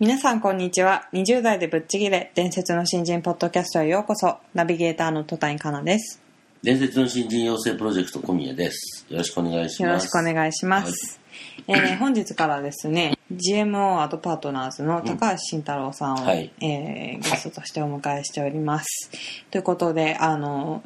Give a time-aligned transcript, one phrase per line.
[0.00, 1.10] 皆さんこんにちは。
[1.12, 4.38] 20代でぶっちぎれ伝説の新人ポッドキャストへようこそ。
[4.54, 6.22] ナビゲーターの戸谷香奈です。
[6.62, 9.04] 伝説の新人養成プロジェクト小宮です。
[9.10, 9.82] よろしくお願いします。
[9.82, 11.20] よろしくお願いします、
[11.68, 16.50] えー本日からですね GMO アドパートナーズの高橋慎太郎さんを、はい。
[16.62, 19.10] えーゲストとしてお迎えしております、
[19.50, 20.82] ということであの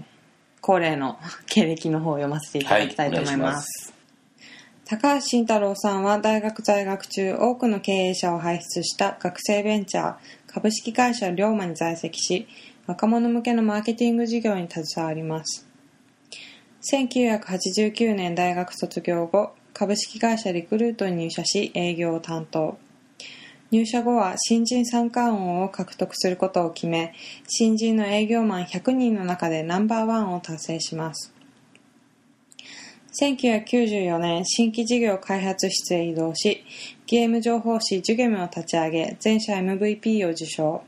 [0.60, 3.93] 恒例の経歴の方を読ませていただきたいと思います,、
[4.94, 10.14] 高橋慎太郎さんは大学在学中多くの経営者を輩出した学生ベンチャー
[10.46, 12.46] 株式会社龍馬に在籍し
[12.86, 15.66] 若者向けのマーケティング事業に携わります。
[16.92, 22.78] 1989年大学卒業後株式会社リクルートに入社し営業を担当。
[23.72, 27.14] 入社後は新人三冠王を獲得することを決め
[27.48, 31.33] 新人の営業マン100人の中でナンバーワンを達成します。
[33.20, 36.64] 1994年新規事業開発室へ移動し
[37.06, 40.82] ゲーム情報誌ジュゲムを立ち上げ全社 MVP を受賞。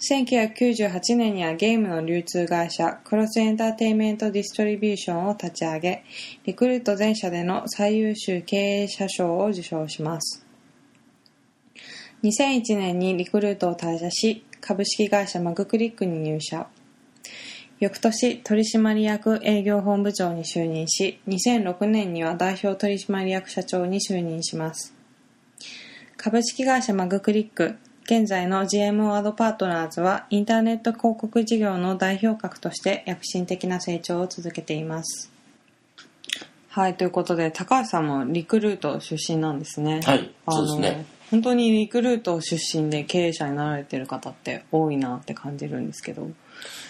[0.00, 6.04] 1998年にはゲームの流通会社クロスエンターテイメントディストリビューションを立ち上げ
[6.44, 10.46] リクルート全社での最優秀経営者賞を受賞します。
[12.22, 16.68] 2001年にリクルートを退社し株式会社マグクリックに入社。
[17.80, 24.94] 翌年取締役営業本部長に就任し2006年には代表取締役社長に就任します。
[26.16, 35.30] 株式会社マグクリック現在の GMO アドパートナーズはインターネット広告事業の代表格として躍進的な成長を続けています。
[36.70, 40.00] はいということで高橋さんもリクルート出身なんですね。
[40.04, 41.06] はいあのそうですね。
[41.30, 46.28] 本当にリクルート出身で経営者になられてる方って多いなって感じるんですけど。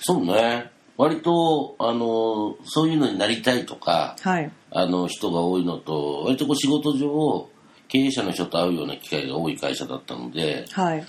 [0.00, 0.70] そうね。
[0.98, 4.50] 割と、あの、そういうのになりたいとか、はい。
[4.72, 7.48] あの、人が多いのと、割とこう仕事上、
[7.86, 11.06] 経営者の人と会うような機会が多い会社だったので、はい。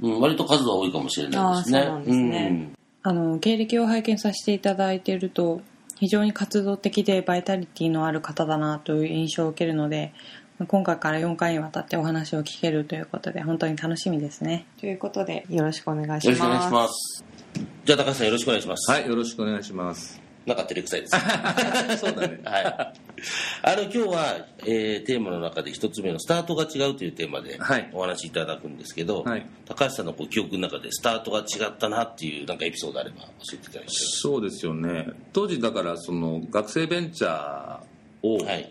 [0.00, 1.78] うん、割と数は多いかもしれないですね。
[1.80, 2.72] あーそうですね。
[3.06, 5.60] あの経歴を拝見させていただいていると
[6.00, 10.14] 非常に活動的でバイタリティのある方だなという印象を受けるので
[10.68, 14.66] 今回から4回にわたってお話を聞けるということで本当に楽しみですね。
[14.80, 16.26] ということでよろしくお願いします。
[16.26, 17.33] よろしくお願いします。
[17.84, 18.90] じゃあ高橋さんよろしくお願いします。
[18.90, 20.20] はい、よろしくお願いします。
[20.46, 21.16] なんか照れくさいです。
[21.98, 22.40] そうだね。
[22.44, 22.64] はい。
[23.62, 33.86] あの、今日は、えーテーマの中で一つ目のスタートが違うというテーマではいお話しいただくんですけど、はい高橋さんのこう記憶の中でスタートが違ったなっていうなんかエピソードあれば教えていただきたい。
[33.90, 35.08] そうですよね。
[35.32, 37.80] 当時だから、その学生ベンチャー
[38.22, 38.70] を、はい。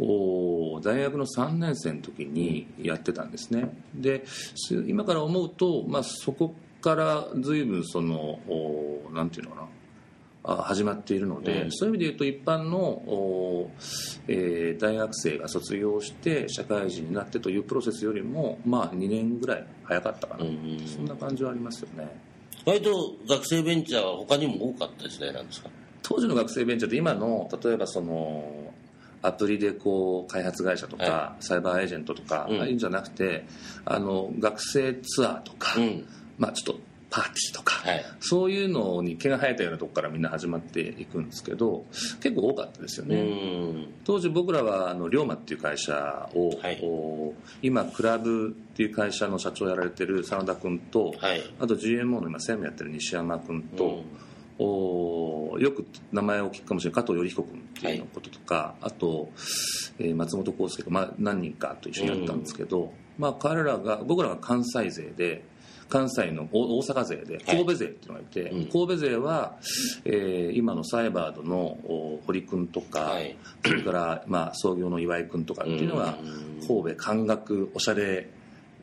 [0.00, 3.70] お大学の3年生の時にやってたんですね。
[3.94, 9.68] で、す今から思うと、まあ、そこから随分その、おなんていうのかな。
[10.46, 13.70] あ始まっているので、うんそういう意味で言うと一般の、お
[14.28, 22.08] えー大学生が卒業して社会人になってというプロセスよりも、まあ、2年ぐらい早かったかな、うんそんな感じはありますよね。
[22.66, 25.70] 割と学生ベンチャーは他にも多かった時代なんですか？
[26.02, 28.70] 当時の学生ベンチャーって今の例えばその
[29.22, 33.46] アプリでこう開発会社とか、はサイバーエージェントとか、うんああいうんじゃなくて
[33.86, 36.06] あの学生ツアーとか、うん。
[36.38, 38.04] まあ、ちょっとパーティーとか、はい。
[38.18, 41.84] そういうのに毛が生えたようなとこからみんな始まっていくんですけど
[42.20, 43.22] 結構多かったですようね。
[43.22, 43.86] ん。
[44.02, 46.82] 当時僕らはあの龍馬っていう会社を、はい
[47.62, 51.42] 今クラブっていう会社の社長をやられてる真田君と、はい。
[51.60, 54.02] あと GMO の今専務やってる西山君と、
[54.58, 59.30] およく名前を聞くかもしれない加藤頼彦君っていうのこととか、あと、
[59.98, 65.44] えー松本康介君、まあ、何人かと一緒にやったんですけど、まあ、彼らが僕らが関西勢で
[65.88, 68.66] 関西の大大阪勢で神戸勢っていうのがいて、うん。
[68.66, 69.56] 神戸勢は、
[70.04, 73.36] えー今のサイバードのお堀君とか、はい。
[73.64, 76.66] それから、まあ、創業の岩井君とかっていうのがうん。
[76.66, 78.28] 神戸関学おしゃれ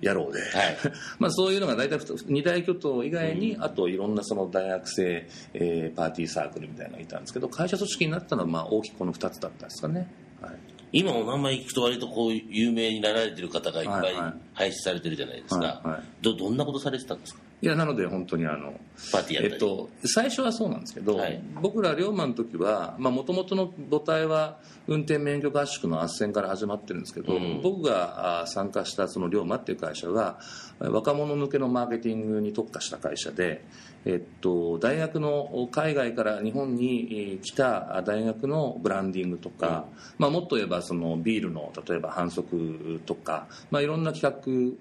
[0.01, 0.50] 野郎で、はい。
[1.19, 10.07] まあ、そういうのが大体二大巨頭以外に、あといろんなその大学生、えーパーティーサークルみたいなのがいたんですけど会社組織になったのはまあ大きくこの2つだったんですかね、
[10.42, 10.51] はい、
[10.93, 14.33] 今お名前聞くと割とこう有名になられてる方がいっぱいはいはい。
[14.53, 15.65] 配信されてるじゃないですか。
[15.65, 16.03] はいはい。
[16.21, 17.39] ど、どんなことされてたんですか？
[17.61, 18.73] いやなので本当にあの
[19.11, 21.41] パーティーやったり、えっと、最初はそうなんですけど、はい。
[21.61, 24.57] 僕ら龍馬の時はもともとの母体は
[24.88, 27.61] 運転免許合宿の斡旋から始まってるんですけど、うん。
[27.61, 30.39] 僕があ参加したその龍馬っていう会社は
[30.79, 33.63] 若者向けのマーケティングに特化した会社で、
[34.03, 39.86] えっと、大学の海外から日本にえー来た大学のブランディングとか、
[40.18, 44.24] まあ、もっと言えばそのビールの例えば反則とか、まあ、いろんな企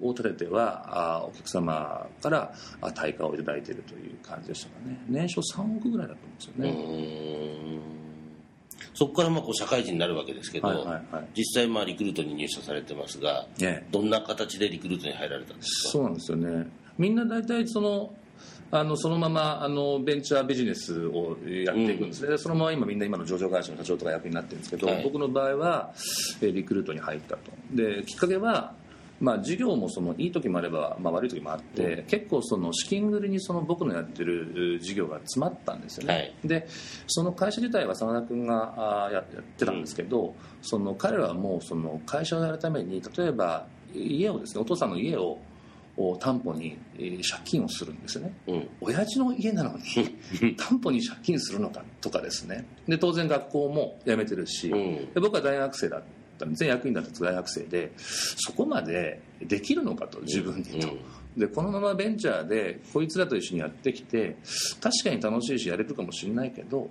[0.00, 4.98] 画を立ててはあお客様からあ対価をいただいているという感じでしたかね。
[5.08, 6.62] 年商3億ぐらいだと思うんですよう
[7.76, 7.80] ね、
[8.94, 11.28] そこからまあこう社会人になるわけですけど、はいはいはい。
[11.36, 15.90] 実際まあリクルートに入社されてますが、ねどんな形でリクルートに入られたんですか？
[15.90, 16.66] そうなんですよね。
[16.98, 18.12] みんな大体その
[18.72, 25.02] あのそのままあのベンチャービジネスをやっていくんですね、でそのまま今みんな今の上場会社の社長とか役になってるんですけど、はい。
[25.02, 25.92] 僕の場合は
[26.40, 27.50] えーリクルートに入ったと。
[27.72, 28.74] できっかけは
[29.20, 36.34] まあ、事業もそのいい時もあれば、まあ、悪い時もあって、結構その資金繰りにその僕のやってる事業が詰まったんですよね、はい。
[36.42, 36.66] で
[37.06, 45.38] その会社自体は真田君があーややってたんですけど、その彼らはもうその会社をやるために例えば家をですねお父さんの家を
[46.00, 48.34] を担保に、えー借金をするんですよね。
[48.46, 48.68] うん。
[48.80, 52.64] 親父の家なのに 担保に借金するのかとかですね。
[52.88, 55.12] で当然学校も辞めてるし、うん。
[55.12, 56.02] で僕は大学生だっ
[56.38, 56.62] たんです。
[56.64, 60.98] ね役員だった大学生でそこまでできるのかと自分にと、うん。
[61.36, 64.36] でこのままベンチャーでこいつらと一緒にやってきて
[64.80, 66.90] 確かに楽しいしやれるかもしれないけど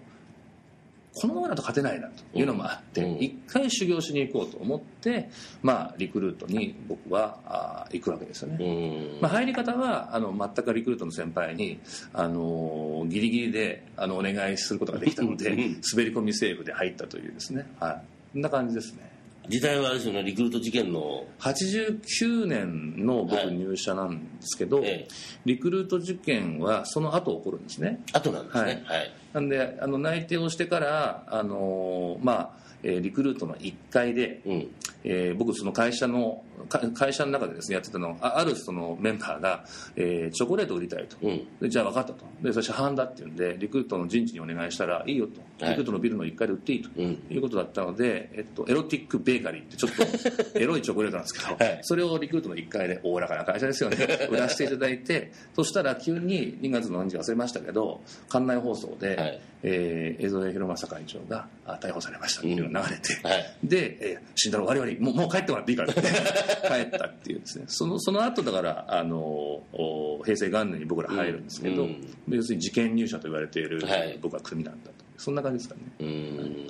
[1.14, 3.20] このままだと勝てないなというのもあって、うん。
[3.20, 5.30] 一回修行しに行こうと思って、
[5.62, 8.66] まあ、リクルートに僕はあー行くわけですよね。
[8.66, 9.22] うん。
[9.22, 11.80] まあ、入り方はあの全くリクルートの先輩に、
[12.14, 15.58] あのギリギリであのお願いすることができたのでうん。
[15.92, 18.02] 滑り込みセーフで入ったというですね、はい、
[18.34, 19.10] こんな感じですね。
[19.50, 21.26] 時代はあれですよねリクルート事件の。
[21.40, 25.08] 89年の僕はい入社なんですけど、ええ。
[25.46, 28.02] リクルート受験はその後起こるんですね。
[28.14, 28.84] 後なんですね。
[28.86, 32.50] はい、なんであの内定をしてから、あのまあ
[32.84, 34.68] えーリクルートの1階で、うん。
[35.04, 39.66] えー僕その会社のか会社の中でですねやってたのああるそのメンバーが、
[39.96, 41.48] えーチョコレートを売りたいと、うん。
[41.62, 42.26] でじゃあ分かったと。
[42.42, 45.76] でそれ市販だっていうんでリクルートの人事にお願いしたらいいよと、はい。
[45.76, 47.24] リクルートのビルの1階で売っていいと、うん。
[47.30, 50.04] いうことだったので、えっと、エロティックベーカリーってちょっと
[50.60, 51.80] エロいチョコレートなんですけど、はい。
[51.84, 53.98] それをリクルートの1階でおおらかな会社ですよね。
[54.30, 59.42] 売らせていただいてそしたら急に2月の何日か忘れましたけど館内放送で、はい。
[59.64, 63.58] えー江添博正会長があ逮捕されましたっていうのが流れて、はい。
[63.64, 67.66] で、えー、死んだろ我々もうもう帰ってもらっていいからって 帰ったっていうですね。
[67.68, 72.16] そのその後だからあのお平成元年に僕ら入るんですけど、うん。
[72.30, 74.18] 要するに事件入社と言われている、はい。
[74.22, 74.94] 僕は組なんだと。
[75.18, 75.82] そんな感じですかね。
[76.00, 76.68] うーん。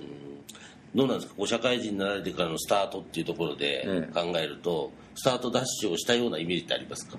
[0.95, 1.35] どうなんですか？
[1.37, 4.13] こう社会人になられてからのスタートっていうところでええ。
[4.13, 7.17] 考えると、スタートダッシュをしたようなイメージってありますか？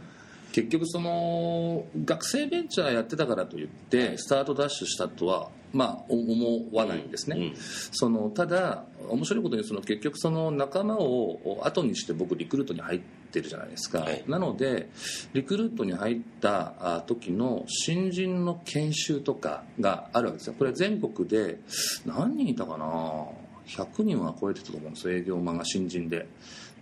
[0.53, 7.43] 結局その学生ベンチャーやってたからといってスタートダッシュしたとはまあ思わないんですね、うん。
[7.43, 13.01] うんそのただ面白いことにその結局その仲間を後にして僕リクルートに入っ
[13.33, 14.25] てるじゃないですか、はい。
[14.27, 14.89] なので
[15.33, 20.55] リクルートに入ったあ時の新人の研修とかがあるわけですよ。
[20.59, 21.59] これ全国で
[22.05, 23.25] 何人いたかな
[23.67, 25.17] ？100人は超えてたと思うんですよ。
[25.17, 26.27] 営業マンが新人で。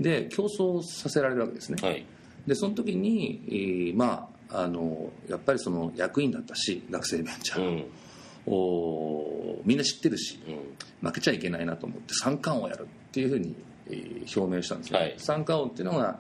[0.01, 2.07] で競争させられるわけですね、はい
[2.49, 7.85] でその時に、えーまああのやっぱりその役員だったし学生ベンチャー、うん。
[8.51, 11.07] おみんな知ってるしうん。
[11.09, 13.55] 負けちゃいけないなと思って三冠王やるっていうふうに、
[13.89, 15.15] えー表明したんですよ、はい。
[15.19, 16.19] 三冠王っていうのが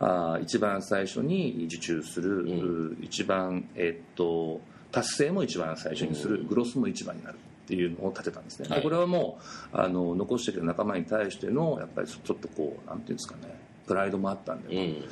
[0.00, 4.60] あー一番最初に受注する、う一番、えーっと
[4.92, 8.82] 達成も一番最初にする、グロスも一番になるっていうのを立てたんですね、ではい。
[8.82, 9.38] これはも
[9.74, 15.04] うあの残してくる仲間に対してのやっぱりちょっとこうなんていうんですかねプライドもあったんで、うん。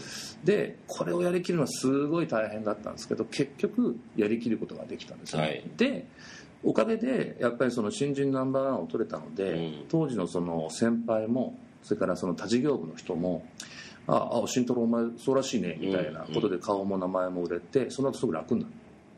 [0.45, 5.65] でこれをやりきるのはすごい大変だったんですけど結局やりきることができたんですよ、はい。
[5.77, 6.07] で
[6.63, 9.85] おかげでやっぱりその新人ナンバーワンを取れたので、うん。
[9.89, 13.47] 当時のその先輩もそれからその他事業部の人も
[14.07, 18.71] 「ああ慎太郎お前そうらしいね」みたいなことで顔も名前も売れてその後すぐ楽になっ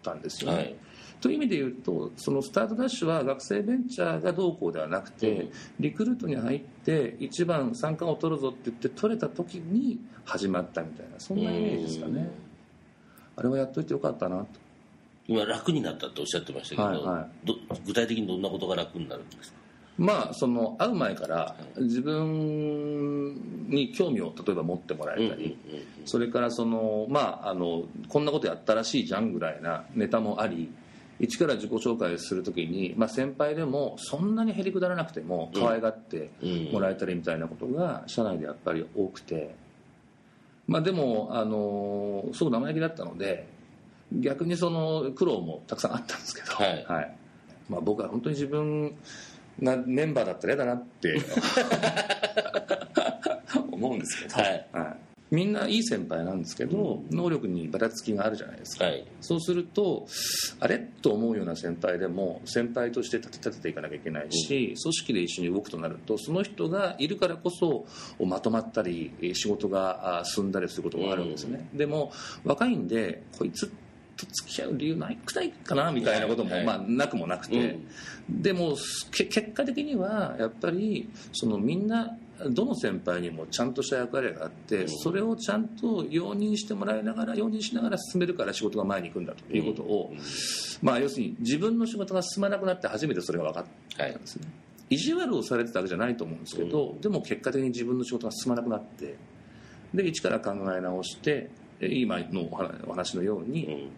[0.02, 0.76] たんですよね、はい
[1.20, 5.50] という意味で言うとそのスタートダッシュは学生ベンチャーがどうこうではなくて、うん。
[5.80, 12.30] リクルートに入って一番三冠を取るぞって言って取れた時に始まったみたいなそんなイメージですかね。
[13.36, 14.46] あれはやっといてよかったなと。
[15.28, 17.54] 今楽になったっておっしゃってましたけど,、はいはど
[17.84, 19.58] 具体的にどんなことが楽になるんですか？
[19.98, 25.56] まあその会う前から自分に興味を例えば持ってもらえたり、
[26.04, 30.70] それからそのまああのこんなことやったらしいじゃんぐらいなネタもあり
[31.18, 36.30] 一から自己紹介するときに、まあ、先輩でもそんなにへりくだらなくても可愛がって
[36.72, 39.54] もらえたりみたいなことが社内でやっぱり多くて、
[40.66, 43.48] まあ、でもあのすごく生意気だったので
[44.12, 47.16] 逆にその苦労もたくさんあったんですけど、はい。
[47.68, 48.94] まあ、僕は本当に自分
[49.62, 51.20] がメンバーだったら嫌だなって
[53.72, 59.04] 思うんですけど、はいみんないい先輩なんですけど、能力にばらつきがあるじゃないですか、はい。
[59.20, 60.06] そうすると
[60.60, 60.78] あれ？
[61.02, 67.86] と思うような先輩でも先輩として立て立てていかなきゃいけないし、組織で一緒に動くとなるとその人がいるからこそ
[68.24, 72.12] まとまったりえー仕事があ進んだりすることがあるんですね、でも
[72.44, 73.66] 若いんでこいつ
[74.16, 77.78] と付き合う理由ないくないかなみたいなことも、はいまあ、なくもなくて、
[78.30, 78.76] でも
[79.10, 82.16] け結果的にはやっぱりそのみんな
[82.50, 90.12] どの先輩にもちゃんとした役割があって、それをちゃんと容認してもらいながら容認しながら進めるから仕事が前に行くんだということを、
[90.82, 93.64] まあ、要するに自分の仕事が進まなくなって初めてそれが分かっ
[93.96, 94.48] たんですね、
[94.90, 99.16] 意地悪をされてたわけじゃないと思うんですけど、でも結果的に自分の仕事が進まなくなって
[99.94, 101.50] で一から考え直して
[101.80, 102.48] え今の
[102.86, 103.90] お話のように、うん。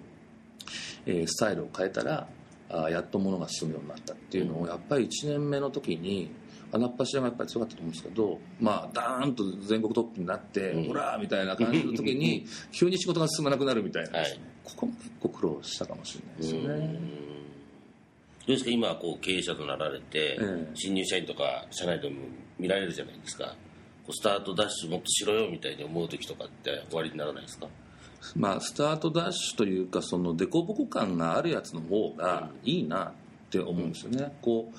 [1.06, 2.28] えースタイルを変えたら
[2.68, 6.30] あーやっと物が進むようになったっていうのをやっぱり1年目の時に
[6.72, 17.00] 穴っ柱がやっぱり強かったと思うんですけど、まあ、ダーンと全国トップになって、うんほらみたいな感じの時に急に仕事が進まなくなるみたいなね、はいここも結構苦労したかもしれないですよね。
[18.46, 22.16] どうですか今こう経営者となられて、ええ新入社員とか社内でも
[22.58, 23.56] 見られるじゃないですか
[24.06, 27.68] こうスタートダッシュもっとしろよみたいに思う時とかって終わりにならないですか
[28.34, 33.12] まあ、スタートダッシュというかその凸凹感があるやつの方がいいなっ
[33.50, 34.78] て思うんですよね、こう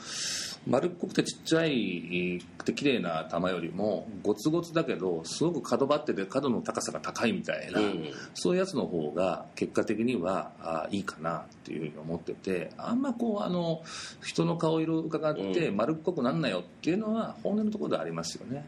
[0.68, 8.10] 丸っこくてちっちゃいくて綺麗な玉よりもゴツゴツだけどすごく角張ってて角の高さが高いみたいな、うん。
[8.34, 13.82] そういうやつの方が結果的にはあいいかなっていうふうに思っててあんまこうあの
[14.24, 18.66] 人の顔色を伺って丸っこくなんなよっていうのは本音のところではありますよね。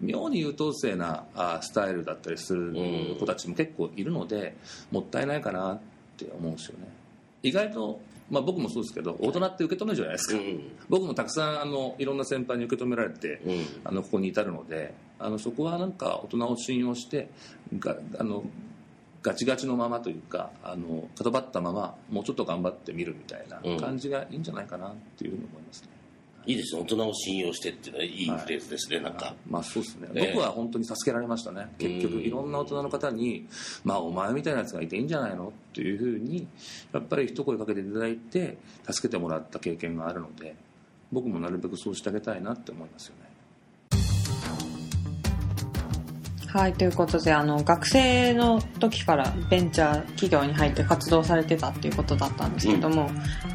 [0.00, 2.74] 妙に優等生なあスタイルだったりする
[3.18, 4.56] 子たちも結構いるので
[4.90, 5.80] もったいないかなっ
[6.16, 6.88] て思うんですよね。
[7.42, 17.28] 意外と、まあ、僕もそうですけど大人って受け止めるじゃないですか、うん僕もたくさんあのいろんな先輩に受け止められて、うんあのここに至るのであのそこはなんか大人を信用して
[17.78, 18.44] があの
[19.22, 25.88] ガチガチのままというかあの角張ったままもうちょっと頑張ってみるみたいな感じがいいんじゃないかなっていうふうに思いますね、
[26.46, 26.82] いいですね。
[26.82, 29.34] 大人を信用してっていうのはいいフレーズですね、なんか。
[29.48, 30.32] まあそうですね、ええ。
[30.34, 31.68] 僕は本当に助けられましたね。
[31.78, 33.46] 結局うんいろんな大人の方に
[33.84, 36.46] まあお前みたいなやつがいていいんじゃないのっていうふうに
[36.92, 38.58] やっぱり一声かけていただいて
[38.90, 40.54] 助けてもらった経験があるので
[41.12, 43.29] 僕もなるべくそうしてあげたいなって思いますよね
[46.52, 53.08] はい、ということで、あの、学生の時からベンチャー企業に入って活動されてたっていうことだったんですけども、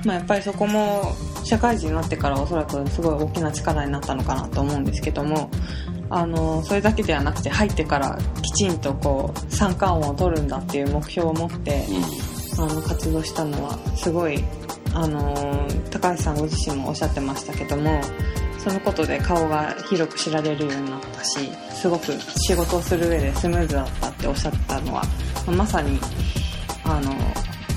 [0.05, 5.49] まあやっぱりそこも社会人になってからおそらくすごい大きな力になったのかなと思うんですけども、
[6.09, 11.85] あの、それだけではなくて入ってからきちんとこう、三冠王を取るんだっていう目標を持って、
[12.57, 14.41] うあの、活動したのはすごい、
[14.93, 17.99] あの、高橋さんご自身もおっしゃってましたけども、
[18.65, 22.05] そのことで顔が広く知られるようになったしすごく
[22.47, 25.03] 仕事をする上でスムーズだったっておっしゃってたのは、
[25.45, 25.99] まあまさに
[26.83, 27.13] あの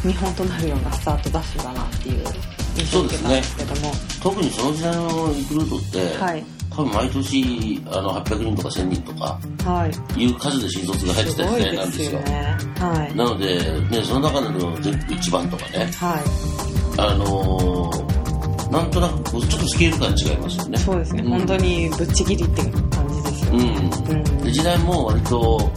[0.02, 2.24] 見本となるようなスタートダッシュだなっていう
[2.78, 3.92] 印象を受けたんですけども、ん
[4.22, 6.44] 特にその時代のリクルートって、はい。
[6.70, 10.22] 多分毎年あの800人とか1000人とかはい。
[10.22, 12.56] いう数で新卒が入ってた時代なんでですすよよね。
[12.78, 13.16] はい。
[13.16, 15.90] なので、ね、その中での全部一番とかね。
[15.96, 16.22] は
[16.96, 17.77] あのー
[18.78, 20.78] なんとなくこうちょっとスケール感違いますよね。
[20.78, 21.30] いそうですね、うん。
[21.30, 24.38] 本当にぶっちぎりって感じですよね、うん、うん。
[24.44, 25.72] で時代も割と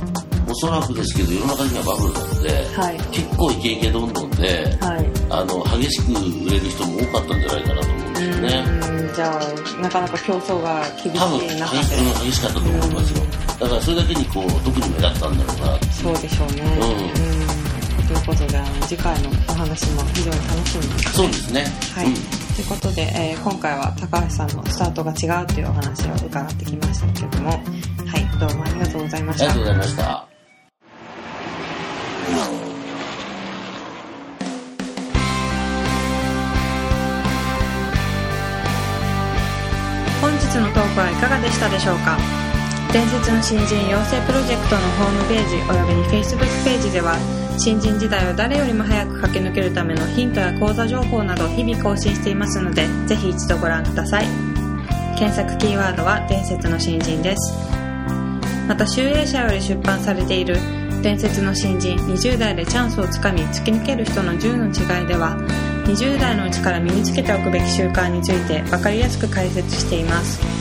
[0.48, 2.98] おそらくですけど世の中的にはバブルなので、はい。
[3.12, 5.06] 結構イケイケどんどんではい。
[5.32, 6.12] あの激しく
[6.46, 8.66] 売れる人も多かったんじゃないかなと思うんですよね。
[8.68, 9.14] うん。
[9.16, 11.96] じゃあなかなか競争が厳ししい中で。
[11.98, 13.26] うん激しかったと思いますよ。
[13.60, 17.02] だからそれだけにこう特に目立ったんだろうなそうでしょうね、うん。
[17.02, 18.08] うん。
[18.08, 21.66] ということであの次回のお話も非常に楽しみですそうですね。
[21.96, 27.60] はい、うんということで、えー今回は高橋さんのスタートが違うというお話を伺ってきましたけれどもはい
[28.40, 29.52] どうもありがとうございました。
[29.52, 30.28] ありがとうございました。
[40.22, 42.18] 本日のトークはいかがでしたでしょうか？
[42.94, 47.16] 伝説の新人養成プロジェクトのホームページおよびに Facebook ページでは
[47.64, 54.26] 新人時代を誰よりも早く駆け抜けるためのヒントや講座情報など日々更新していますのでぜひ一度ご覧ください。
[55.16, 57.54] 検索キーワードは伝説の新人です。
[58.68, 60.56] また集英社より出版されている
[61.04, 65.38] 伝説の新人20代でチャンスをつかみ突き抜ける人の10の違いでは
[65.86, 70.61] 20代のうちから身につけておくべき習慣について分かりやすく解説しています。